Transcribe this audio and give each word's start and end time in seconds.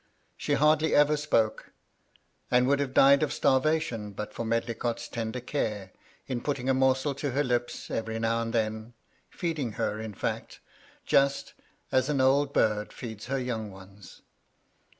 She 0.35 0.53
hardly 0.53 0.95
ever 0.95 1.15
spoke, 1.15 1.73
and 2.49 2.65
would 2.65 2.79
have 2.79 2.91
died 2.91 3.21
of 3.21 3.31
starvation 3.31 4.13
but 4.13 4.33
for 4.33 4.43
Med 4.43 4.65
licott's 4.65 5.07
tender 5.07 5.39
care, 5.41 5.91
in 6.25 6.41
putting 6.41 6.67
a 6.67 6.73
morsel 6.73 7.13
to 7.13 7.29
her 7.33 7.43
lips 7.43 7.91
every 7.91 8.17
now 8.17 8.41
and 8.41 8.51
then, 8.51 8.95
feeding 9.29 9.73
her, 9.73 9.99
in 10.01 10.15
fact, 10.15 10.59
just 11.05 11.53
as 11.91 12.09
an 12.09 12.17
198 12.17 12.19
MY 12.19 12.29
LADY 12.29 12.33
LUDLOW. 12.33 12.33
old 12.33 12.53
bird 12.87 12.93
feeds 12.93 13.25
her 13.27 13.37
young 13.39 13.69
ones. 13.69 14.21